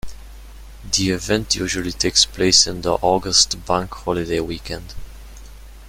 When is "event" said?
1.11-1.55